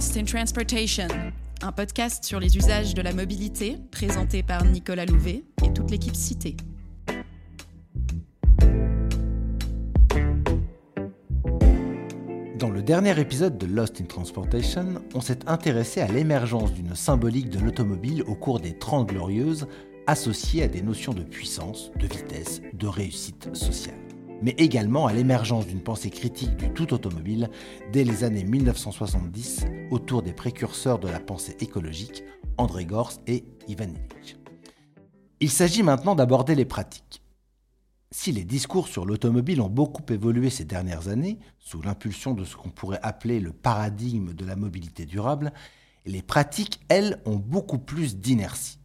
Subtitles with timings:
[0.00, 1.08] Lost in Transportation,
[1.60, 6.16] un podcast sur les usages de la mobilité présenté par Nicolas Louvet et toute l'équipe
[6.16, 6.56] citée.
[12.58, 17.50] Dans le dernier épisode de Lost in Transportation, on s'est intéressé à l'émergence d'une symbolique
[17.50, 19.68] de l'automobile au cours des Trente Glorieuses,
[20.06, 24.09] associée à des notions de puissance, de vitesse, de réussite sociale
[24.42, 27.50] mais également à l'émergence d'une pensée critique du tout automobile
[27.92, 32.24] dès les années 1970 autour des précurseurs de la pensée écologique,
[32.58, 34.36] André Gors et Ivan Illich.
[35.40, 37.22] Il s'agit maintenant d'aborder les pratiques.
[38.10, 42.56] Si les discours sur l'automobile ont beaucoup évolué ces dernières années, sous l'impulsion de ce
[42.56, 45.52] qu'on pourrait appeler le paradigme de la mobilité durable,
[46.06, 48.79] les pratiques, elles, ont beaucoup plus d'inertie.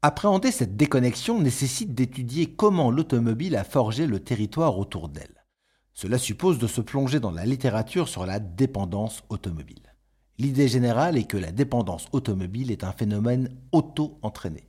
[0.00, 5.44] Appréhender cette déconnexion nécessite d'étudier comment l'automobile a forgé le territoire autour d'elle.
[5.92, 9.96] Cela suppose de se plonger dans la littérature sur la dépendance automobile.
[10.38, 14.68] L'idée générale est que la dépendance automobile est un phénomène auto-entraîné.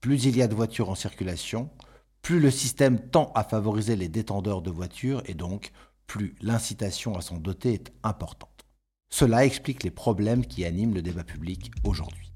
[0.00, 1.68] Plus il y a de voitures en circulation,
[2.22, 5.72] plus le système tend à favoriser les détendeurs de voitures et donc
[6.06, 8.64] plus l'incitation à s'en doter est importante.
[9.10, 12.29] Cela explique les problèmes qui animent le débat public aujourd'hui.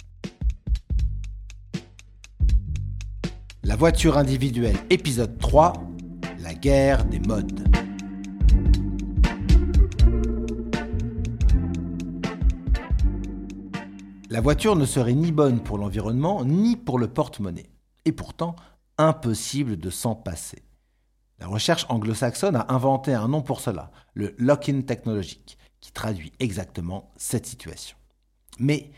[3.67, 5.73] La voiture individuelle, épisode 3,
[6.41, 7.67] la guerre des modes.
[14.29, 17.71] La voiture ne serait ni bonne pour l'environnement, ni pour le porte-monnaie.
[18.05, 18.55] Et pourtant,
[18.98, 20.62] impossible de s'en passer.
[21.39, 27.15] La recherche anglo-saxonne a inventé un nom pour cela, le lock-in technologique, qui traduit exactement
[27.17, 27.97] cette situation.
[28.59, 28.91] Mais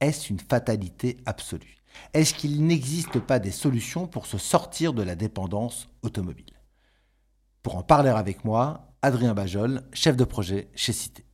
[0.00, 1.81] est-ce une fatalité absolue?
[2.14, 6.60] Est-ce qu'il n'existe pas des solutions pour se sortir de la dépendance automobile?
[7.62, 11.24] Pour en parler avec moi, Adrien Bajol, chef de projet chez Cité.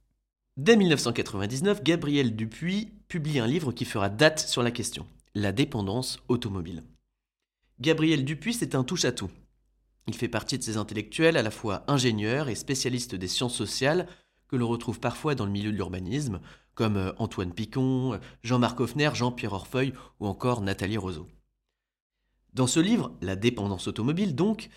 [0.57, 6.19] Dès 1999, Gabriel Dupuis publie un livre qui fera date sur la question, la dépendance
[6.29, 6.83] automobile.
[7.81, 9.31] Gabriel Dupuis, c'est un touche-à-tout.
[10.09, 14.09] Il fait partie de ces intellectuels à la fois ingénieurs et spécialistes des sciences sociales
[14.49, 16.41] que l'on retrouve parfois dans le milieu de l'urbanisme,
[16.79, 21.27] comme euh, Antoine Picon, Jean-Marc Hoffner, Jean-Pierre Orfeuille ou encore Nathalie Roseau.
[22.55, 24.71] Dans ce livre, La dépendance automobile donc,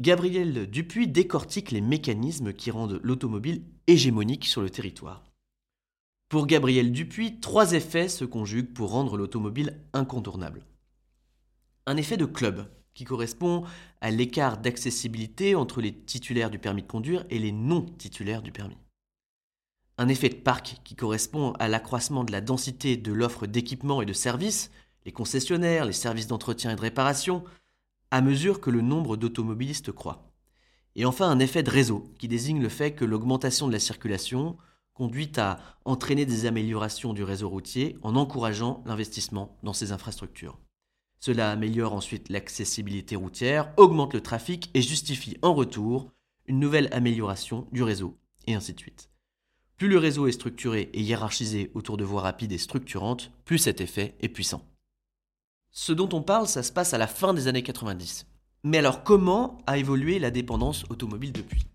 [0.00, 5.24] Gabriel Dupuis décortique les mécanismes qui rendent l'automobile hégémonique sur le territoire.
[6.28, 10.64] Pour Gabriel Dupuis, trois effets se conjuguent pour rendre l'automobile incontournable.
[11.86, 13.64] Un effet de club, qui correspond
[14.00, 18.78] à l'écart d'accessibilité entre les titulaires du permis de conduire et les non-titulaires du permis
[20.02, 24.06] un effet de parc qui correspond à l'accroissement de la densité de l'offre d'équipements et
[24.06, 24.72] de services,
[25.06, 27.44] les concessionnaires, les services d'entretien et de réparation,
[28.10, 30.32] à mesure que le nombre d'automobilistes croît.
[30.96, 34.56] Et enfin un effet de réseau qui désigne le fait que l'augmentation de la circulation
[34.92, 40.58] conduit à entraîner des améliorations du réseau routier en encourageant l'investissement dans ces infrastructures.
[41.20, 46.10] Cela améliore ensuite l'accessibilité routière, augmente le trafic et justifie en retour
[46.46, 49.11] une nouvelle amélioration du réseau, et ainsi de suite.
[49.76, 53.80] Plus le réseau est structuré et hiérarchisé autour de voies rapides et structurantes, plus cet
[53.80, 54.64] effet est puissant.
[55.70, 58.26] Ce dont on parle, ça se passe à la fin des années 90.
[58.64, 61.66] Mais alors comment a évolué la dépendance automobile depuis?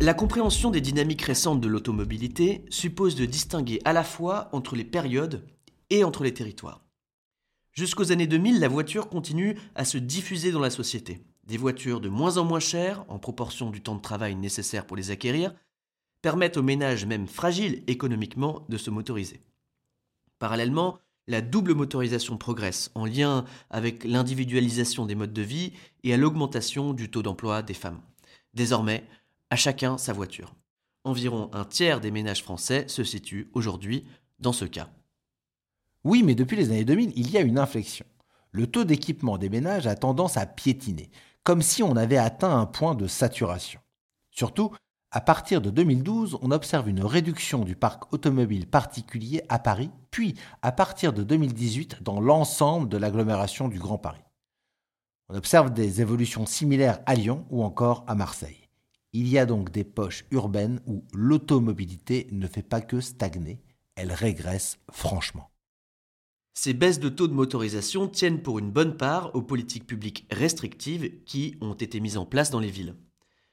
[0.00, 4.84] La compréhension des dynamiques récentes de l'automobilité suppose de distinguer à la fois entre les
[4.84, 5.44] périodes
[5.90, 6.82] et entre les territoires.
[7.72, 11.20] Jusqu'aux années 2000, la voiture continue à se diffuser dans la société.
[11.44, 14.96] Des voitures de moins en moins chères, en proportion du temps de travail nécessaire pour
[14.96, 15.54] les acquérir,
[16.22, 19.40] permettent aux ménages même fragiles économiquement de se motoriser.
[20.38, 20.98] Parallèlement,
[21.28, 25.72] la double motorisation progresse en lien avec l'individualisation des modes de vie
[26.04, 28.00] et à l'augmentation du taux d'emploi des femmes.
[28.54, 29.04] Désormais,
[29.50, 30.54] à chacun sa voiture.
[31.04, 34.04] Environ un tiers des ménages français se situent aujourd'hui
[34.38, 34.90] dans ce cas.
[36.06, 38.06] Oui, mais depuis les années 2000, il y a une inflexion.
[38.52, 41.10] Le taux d'équipement des ménages a tendance à piétiner,
[41.42, 43.80] comme si on avait atteint un point de saturation.
[44.30, 44.70] Surtout,
[45.10, 50.36] à partir de 2012, on observe une réduction du parc automobile particulier à Paris, puis
[50.62, 54.22] à partir de 2018 dans l'ensemble de l'agglomération du Grand Paris.
[55.28, 58.68] On observe des évolutions similaires à Lyon ou encore à Marseille.
[59.12, 63.60] Il y a donc des poches urbaines où l'automobilité ne fait pas que stagner,
[63.96, 65.50] elle régresse franchement.
[66.58, 71.22] Ces baisses de taux de motorisation tiennent pour une bonne part aux politiques publiques restrictives
[71.24, 72.96] qui ont été mises en place dans les villes.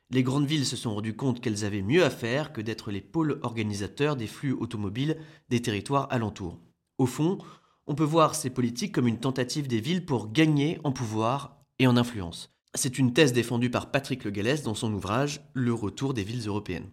[0.09, 3.01] Les grandes villes se sont rendues compte qu'elles avaient mieux à faire que d'être les
[3.01, 5.17] pôles organisateurs des flux automobiles
[5.49, 6.59] des territoires alentours.
[6.97, 7.39] Au fond,
[7.85, 11.87] On peut voir ces politiques comme une tentative des villes pour gagner en pouvoir et
[11.87, 12.55] en influence.
[12.73, 16.47] C'est une thèse défendue par Patrick Le Gallès dans son ouvrage Le retour des villes
[16.47, 16.89] européennes.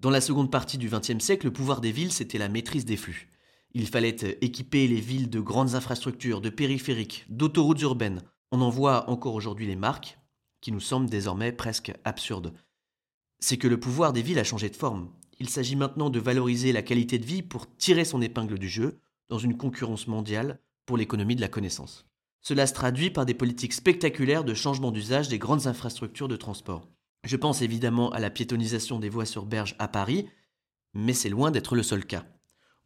[0.00, 2.96] Dans la seconde partie du XXe siècle, le pouvoir des villes, c'était la maîtrise des
[2.96, 3.28] flux.
[3.74, 8.22] Il fallait équiper les villes de grandes infrastructures, de périphériques, d'autoroutes urbaines.
[8.50, 10.18] On en voit encore aujourd'hui les marques,
[10.60, 12.54] qui nous semblent désormais presque absurdes.
[13.40, 15.10] C'est que le pouvoir des villes a changé de forme.
[15.38, 18.98] Il s'agit maintenant de valoriser la qualité de vie pour tirer son épingle du jeu
[19.28, 22.06] dans une concurrence mondiale pour l'économie de la connaissance.
[22.40, 26.88] Cela se traduit par des politiques spectaculaires de changement d'usage des grandes infrastructures de transport.
[27.24, 30.26] Je pense évidemment à la piétonisation des voies sur berge à Paris,
[30.94, 32.24] mais c'est loin d'être le seul cas.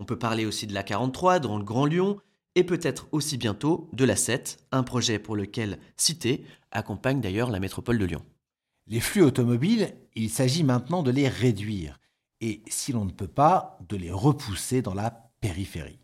[0.03, 2.19] On peut parler aussi de la 43 dans le Grand Lyon,
[2.57, 7.61] et peut-être aussi bientôt de la 7, un projet pour lequel Cité accompagne d'ailleurs la
[7.61, 8.25] métropole de Lyon.
[8.89, 12.01] Les flux automobiles, il s'agit maintenant de les réduire,
[12.41, 16.01] et si l'on ne peut pas, de les repousser dans la périphérie.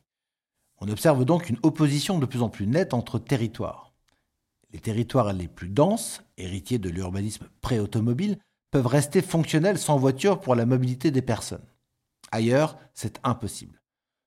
[0.80, 3.92] On observe donc une opposition de plus en plus nette entre territoires.
[4.70, 8.38] Les territoires les plus denses, héritiers de l'urbanisme pré-automobile,
[8.70, 11.66] peuvent rester fonctionnels sans voiture pour la mobilité des personnes.
[12.30, 13.77] Ailleurs, c'est impossible.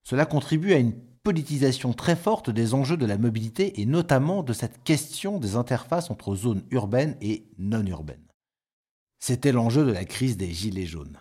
[0.04, 0.94] Cela contribue à une
[1.24, 6.10] politisation très forte des enjeux de la mobilité et notamment de cette question des interfaces
[6.10, 8.28] entre zones urbaines et non urbaines.
[9.20, 11.20] C'était l'enjeu de la crise des Gilets jaunes.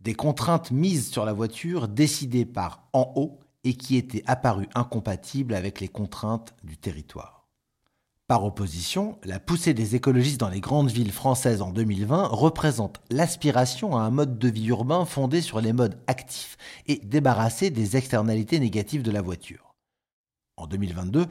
[0.00, 5.54] Des contraintes mises sur la voiture décidées par en haut et qui étaient apparues incompatibles
[5.54, 7.33] avec les contraintes du territoire.
[8.26, 13.98] Par opposition, la poussée des écologistes dans les grandes villes françaises en 2020 représente l'aspiration
[13.98, 16.56] à un mode de vie urbain fondé sur les modes actifs
[16.86, 19.74] et débarrassé des externalités négatives de la voiture.
[20.56, 21.26] En 2022,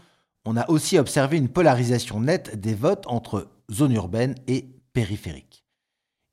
[0.46, 5.66] on a aussi observé une polarisation nette des votes entre zones urbaines et périphériques.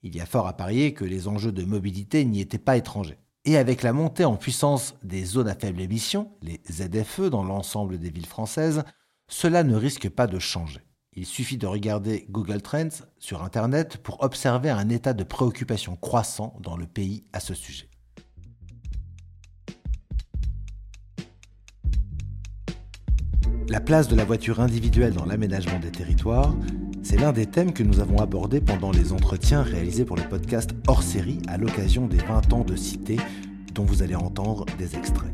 [0.02, 3.18] Il y a fort à parier que les enjeux de mobilité n'y étaient pas étrangers.
[3.46, 7.98] Et avec la montée en puissance des zones à faible émission, les ZFE dans l'ensemble
[7.98, 8.84] des villes françaises,
[9.30, 10.80] cela ne risque pas de changer.
[11.14, 16.56] Il suffit de regarder Google Trends sur Internet pour observer un état de préoccupation croissant
[16.60, 17.88] dans le pays à ce sujet.
[23.68, 26.54] La place de la voiture individuelle dans l'aménagement des territoires,
[27.04, 30.70] c'est l'un des thèmes que nous avons abordés pendant les entretiens réalisés pour le podcast
[30.88, 33.16] hors série à l'occasion des 20 ans de Cité,
[33.74, 35.30] dont vous allez entendre des extraits.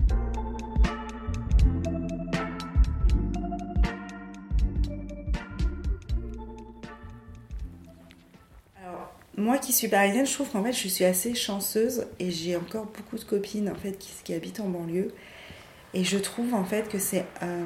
[9.56, 12.84] Moi qui suis parisienne, je trouve qu'en fait je suis assez chanceuse et j'ai encore
[12.84, 15.14] beaucoup de copines en fait qui, habitent en banlieue.
[15.94, 17.64] Et je trouve en fait que c'est euh,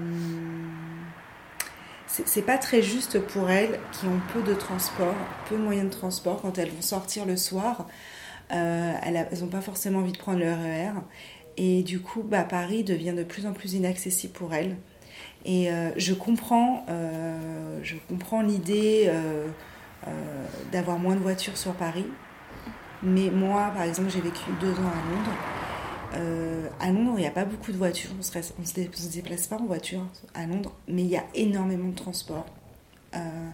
[2.06, 5.16] c'est pas très juste pour elles qui ont peu de transport,
[5.48, 7.88] peu de moyens de transport quand elles vont sortir le soir.
[8.52, 10.92] Euh, elles n'ont pas forcément envie de prendre le RER.
[11.56, 14.76] Et du coup, bah, Paris devient de plus en plus inaccessible pour elles.
[15.44, 16.84] Et euh, je comprends,
[17.82, 19.10] je comprends l'idée
[20.72, 22.06] d'avoir moins de voitures sur Paris.
[23.02, 25.36] Mais moi, par exemple, j'ai vécu deux ans à Londres.
[26.14, 28.10] Euh, à Londres, il n'y a pas beaucoup de voitures.
[28.12, 31.94] On ne se, déplace pas en voiture à Londres, mais il y a énormément de
[31.94, 32.46] transports.
[33.14, 33.48] Euh,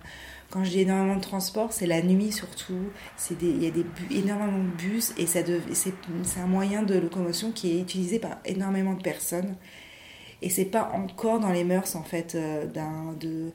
[0.50, 2.90] quand je dis énormément de transports, c'est la nuit surtout.
[3.30, 3.72] Il y a
[4.10, 5.44] énormément de bus et c'est
[6.38, 9.56] un moyen de locomotion qui est utilisé par énormément de personnes.
[10.42, 12.66] Et c'est pas encore dans les mœurs en fait euh,
[13.18, 13.50] de,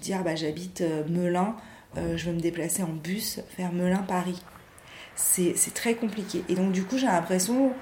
[0.00, 1.54] dire bah, j'habite euh, Melun,
[1.96, 4.40] euh, je veux me déplacer en bus vers Melun-Paris.
[5.16, 6.44] C'est c'est très compliqué.
[6.48, 7.72] Et donc du coup j'ai l'impression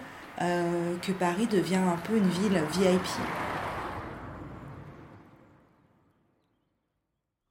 [0.40, 3.06] euh, que Paris devient un peu une ville VIP.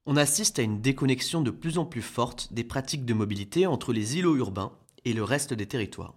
[0.04, 3.92] On assiste à une déconnexion de plus en plus forte des pratiques de mobilité entre
[3.92, 4.72] les îlots urbains
[5.04, 6.16] et le reste des territoires.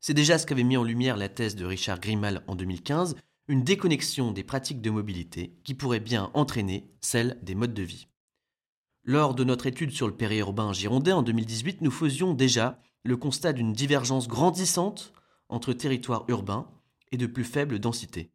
[0.00, 3.16] C'est déjà ce qu'avait mis en lumière la thèse de Richard Grimal en 2015,
[3.48, 8.08] une déconnexion des pratiques de mobilité qui pourrait bien entraîner celle des modes de vie.
[9.08, 13.52] Lors de notre étude sur le périurbain girondin en 2018, nous faisions déjà le constat
[13.52, 15.12] d'une divergence grandissante
[15.48, 16.68] entre territoires urbains
[17.12, 18.32] et de plus faible densité.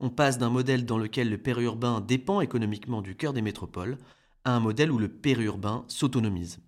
[0.00, 3.98] On passe d'un modèle dans lequel le périurbain dépend économiquement du cœur des métropoles
[4.44, 6.60] à un modèle où le périurbain s'autonomise.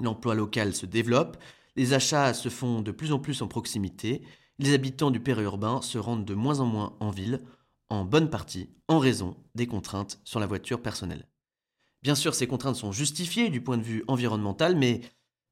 [0.00, 1.36] L'emploi local se développe,
[1.74, 4.22] les achats se font de plus en plus en proximité,
[4.60, 7.42] les habitants du périurbain se rendent de moins en moins en ville,
[7.88, 11.27] en bonne partie en raison des contraintes sur la voiture personnelle.
[12.02, 15.00] Bien sûr, ces contraintes sont justifiées du point de vue environnemental, mais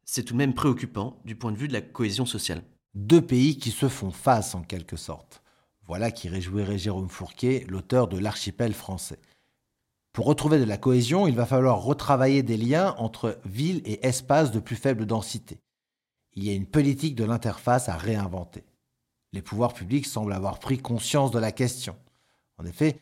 [0.04, 2.62] c'est tout de même préoccupant du point de vue de la cohésion sociale.
[2.94, 5.42] Deux pays qui se font face en quelque sorte.
[5.86, 9.18] Voilà qui réjouirait Jérôme Fourquet, l'auteur de l'archipel français.
[10.12, 14.50] Pour retrouver de la cohésion, il va falloir retravailler des liens entre villes et espaces
[14.50, 15.58] de plus faible densité.
[16.32, 18.64] Il y a une politique de l'interface à réinventer.
[19.32, 21.96] Les pouvoirs publics semblent avoir pris conscience de la question.
[22.56, 23.00] En effet,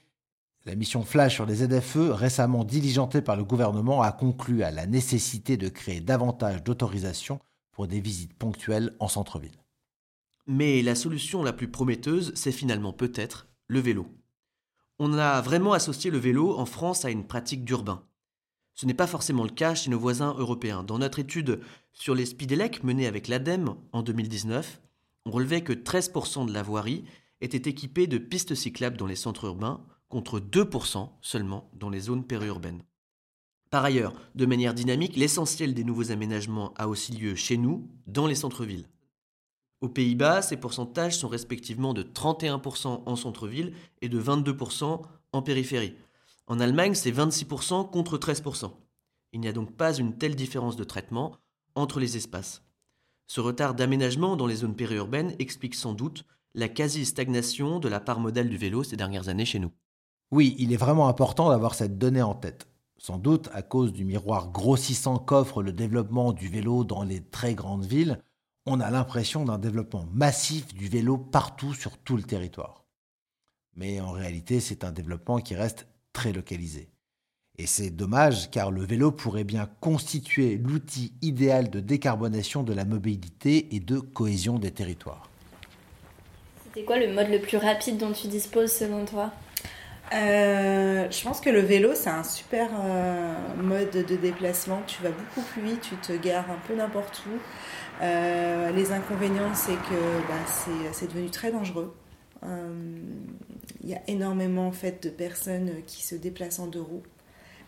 [0.67, 4.87] la mission Flash sur les ZFE, récemment diligentée par le gouvernement, a conclu à la
[4.87, 7.39] nécessité de créer davantage d'autorisations
[7.71, 9.59] pour des visites ponctuelles en centre-ville.
[10.47, 14.07] Mais la solution la plus prometteuse, c'est finalement peut-être le vélo.
[14.99, 18.03] On a vraiment associé le vélo en France à une pratique d'urbain.
[18.75, 20.83] Ce n'est pas forcément le cas chez nos voisins européens.
[20.83, 21.61] Dans notre étude
[21.93, 24.81] sur les Spidelec menée avec l'ADEME en 2019,
[25.27, 27.05] on relevait que 13% de la voirie
[27.41, 32.25] était équipée de pistes cyclables dans les centres urbains, contre 2% seulement dans les zones
[32.25, 32.85] périurbaines.
[33.69, 38.29] Par ailleurs, de manière dynamique, l'essentiel des nouveaux aménagements a aussi lieu chez nous, dans
[38.29, 38.87] les centres-villes.
[39.81, 45.03] Aux Pays-Bas, ces pourcentages sont respectivement de 31% en centre-ville et de 22%
[45.33, 45.97] en périphérie.
[46.47, 48.71] En Allemagne, c'est 26% contre 13%.
[49.33, 51.39] Il n'y a donc pas une telle différence de traitement
[51.75, 52.63] entre les espaces.
[53.27, 58.21] Ce retard d'aménagement dans les zones périurbaines explique sans doute la quasi-stagnation de la part
[58.21, 59.73] modale du vélo ces dernières années chez nous.
[60.31, 62.67] Oui, il est vraiment important d'avoir cette donnée en tête.
[62.99, 67.55] Sans doute à cause du miroir grossissant qu'offre le développement du vélo dans les très
[67.55, 68.21] grandes villes,
[68.67, 72.85] on a l'impression d'un développement massif du vélo partout sur tout le territoire.
[73.77, 76.89] Mais en réalité, c'est un développement qui reste très localisé.
[77.59, 82.85] Et c'est dommage car le vélo pourrait bien constituer l'outil idéal de décarbonation de la
[82.85, 85.29] mobilité et de cohésion des territoires.
[86.65, 89.33] C'était quoi le mode le plus rapide dont tu disposes selon toi?
[90.13, 94.83] Euh, je pense que le vélo, c'est un super euh, mode de déplacement.
[94.87, 97.39] Tu vas beaucoup plus vite, tu te gares un peu n'importe où.
[98.03, 101.95] Euh, les inconvénients, c'est que bah, c'est devenu très dangereux.
[103.83, 107.03] Il y a énormément en fait, de personnes qui se déplacent en deux roues.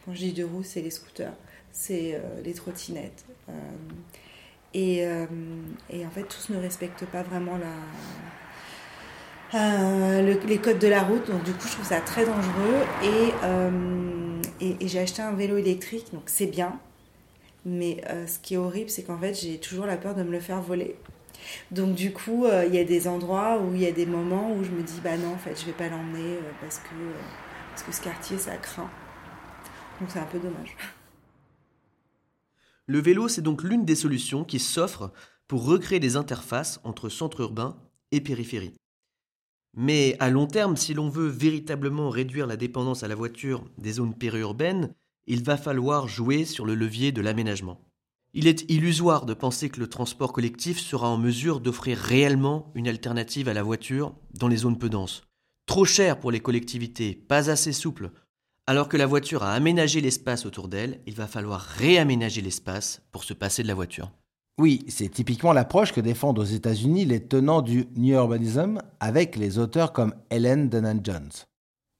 [0.05, 1.33] Quand je dis deux roues, c'est les scooters,
[1.73, 3.25] c'est les trottinettes.
[4.75, 7.73] Et, et, en fait, tous ne respectent pas vraiment la,
[9.55, 11.31] euh, les codes de la route.
[11.31, 12.85] Donc du coup, je trouve ça très dangereux.
[13.05, 16.79] Euh, et, et, j'ai acheté un vélo électrique, donc c'est bien.
[17.65, 20.31] Mais euh, ce qui est horrible, c'est qu'en fait, j'ai toujours la peur de me
[20.31, 20.97] le faire voler.
[21.71, 24.65] Donc du coup, il y a des endroits où il y a des moments où
[24.65, 26.95] je me dis, bah non, en fait, je vais pas l'emmener parce, que,
[27.71, 28.91] parce que ce quartier, ça craint.
[30.01, 30.77] Donc c'est un peu dommage.
[32.87, 35.13] Le vélo, c'est donc l'une des solutions qui s'offrent
[35.47, 37.77] pour recréer des interfaces entre centre urbain
[38.13, 38.73] et périphérie.
[39.77, 43.93] Mais à long terme, si l'on veut véritablement réduire la dépendance à la voiture des
[43.93, 44.95] zones périurbaines,
[45.27, 47.83] il va falloir jouer sur le levier de l'aménagement.
[48.33, 52.89] Il est illusoire de penser que le transport collectif sera en mesure d'offrir réellement une
[52.89, 55.25] alternative à la voiture dans les zones peu denses.
[55.67, 58.11] Trop cher pour les collectivités, pas assez souple.
[58.67, 63.25] Alors que la voiture a aménagé l'espace autour d'elle, il va falloir réaménager l'espace pour
[63.25, 64.11] se passer de la voiture.
[64.59, 69.59] Oui, c'est typiquement l'approche que défendent aux États-Unis les tenants du New Urbanism avec les
[69.59, 71.31] auteurs comme Ellen Denan Jones.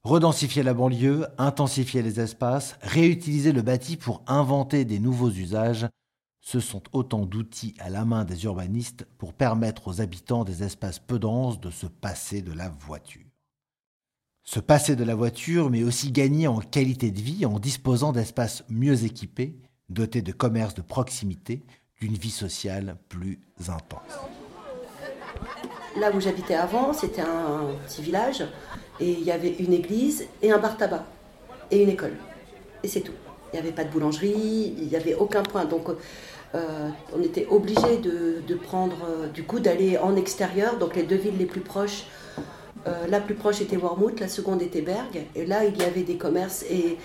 [0.03, 5.87] Redensifier la banlieue, intensifier les espaces, réutiliser le bâti pour inventer des nouveaux usages,
[6.41, 10.97] ce sont autant d'outils à la main des urbanistes pour permettre aux habitants des espaces
[10.97, 13.25] peu denses de se passer de la voiture.
[14.43, 18.63] Se passer de la voiture, mais aussi gagner en qualité de vie en disposant d'espaces
[18.67, 19.59] mieux équipés,
[19.89, 21.63] dotés de commerces de proximité,
[21.99, 24.19] d'une vie sociale plus intense.
[25.99, 28.43] Là où j'habitais avant, c'était un petit village
[28.99, 31.05] et il y avait une église et un bar tabac
[31.71, 32.13] et une école.
[32.83, 33.13] Et c'est tout.
[33.51, 35.65] Il n'y avait pas de boulangerie, il n'y avait aucun point.
[35.65, 35.87] Donc
[36.55, 40.77] euh, on était obligé de, prendre, euh, du coup, d'aller en extérieur.
[40.77, 42.05] Donc les deux villes les plus proches,
[42.87, 45.25] euh, la plus proche était Wormhout, la seconde était Berg.
[45.35, 46.97] Et là, il y avait des commerces et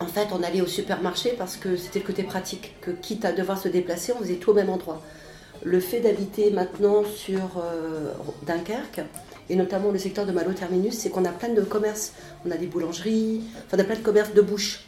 [0.00, 3.32] en fait, on allait au supermarché parce que c'était le côté pratique, que quitte à
[3.32, 5.02] devoir se déplacer, on faisait tout au même endroit.
[5.64, 8.12] Le fait d'habiter maintenant sur euh,
[8.46, 9.00] Dunkerque,
[9.48, 12.12] et notamment le secteur de Malo Terminus, c'est qu'on a plein de commerces.
[12.44, 14.84] On a des boulangeries, enfin, on a plein de commerces de bouche.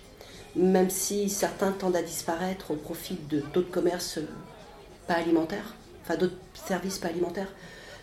[0.57, 4.19] Même si certains tendent à disparaître au profit d'autres commerces
[5.07, 7.53] pas alimentaires, enfin d'autres services pas alimentaires.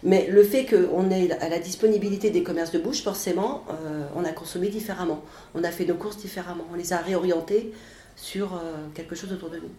[0.05, 4.23] Mais le fait qu'on ait à la disponibilité des commerces de bouche, forcément, euh, on
[4.23, 5.23] a consommé différemment.
[5.55, 6.63] On a fait nos courses différemment.
[6.71, 7.73] On les a réorientés
[8.15, 9.71] sur euh, quelque chose autour de nous.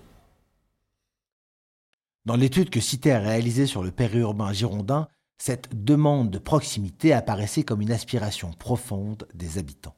[2.24, 5.06] Dans l'étude que Cité a réalisée sur le périurbain girondin,
[5.38, 9.94] cette demande de proximité apparaissait comme une aspiration profonde des habitants.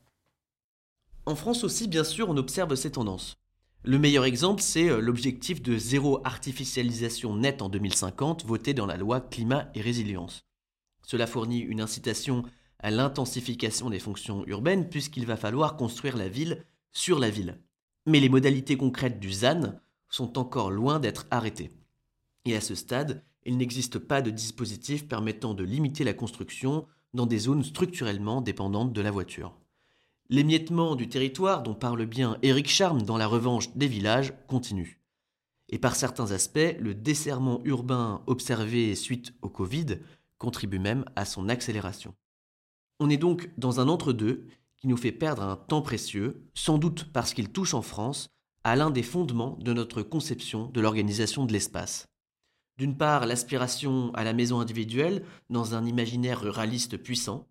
[1.25, 3.38] En France aussi, bien sûr, on observe ces tendances.
[3.88, 8.99] Le meilleur exemple, c'est euh, l'objectif de zéro artificialisation nette en 2050 voté dans la
[8.99, 10.42] loi climat et résilience.
[11.07, 12.42] Cela fournit une incitation
[12.80, 17.62] à l'intensification des fonctions urbaines puisqu'il va falloir construire la ville sur la ville.
[18.04, 19.80] Mais les modalités concrètes du ZAN
[20.11, 21.71] sont encore loin d'être arrêtées.
[22.45, 27.25] Et à ce stade, il n'existe pas de dispositif permettant de limiter la construction dans
[27.25, 29.59] des zones structurellement dépendantes de la voiture.
[30.30, 35.00] L'émiettement du territoire dont parle bien Éric Charme dans La Revanche des villages continue.
[35.70, 40.00] Et par certains aspects, le desserrement urbain observé suite au Covid
[40.37, 42.14] contribue même à son accélération.
[43.00, 47.11] On est donc dans un entre-deux qui nous fait perdre un temps précieux, sans doute
[47.11, 48.28] parce qu'il touche en France
[48.64, 52.06] à l'un des fondements de notre conception de l'organisation de l'espace.
[52.76, 57.49] D'une part, l'aspiration à la maison individuelle dans un imaginaire ruraliste puissant,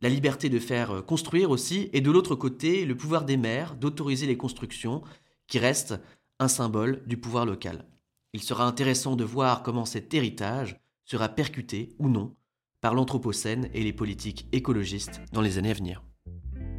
[0.00, 3.76] la liberté de faire euh, construire aussi, et de l'autre côté, le pouvoir des maires
[3.76, 5.02] d'autoriser les constructions,
[5.46, 5.94] qui reste
[6.38, 7.86] un symbole du pouvoir local.
[8.32, 12.34] Il sera intéressant de voir comment cet héritage sera percuté ou non
[12.80, 16.02] par l'Anthropocène et les politiques écologistes dans les années à venir.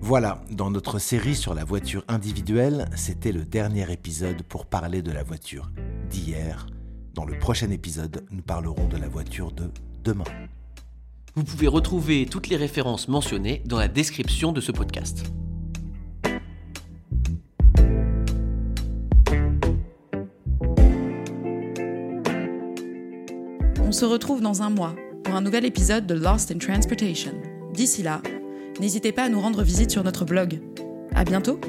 [0.02, 5.12] Voilà, dans notre série sur la voiture individuelle, c'était le dernier épisode pour parler de
[5.12, 5.72] la voiture
[6.10, 6.68] d'hier.
[7.16, 9.72] Dans le prochain épisode, nous parlerons de la voiture de
[10.04, 10.26] demain.
[11.38, 15.26] Vous pouvez retrouver toutes les références mentionnées dans la description de ce podcast.
[23.82, 27.34] On se retrouve dans un mois pour un nouvel épisode de Lost in Transportation.
[27.74, 28.22] D'ici là,
[28.80, 30.62] n'hésitez pas à nous rendre visite sur notre blog.
[31.14, 31.60] À bientôt!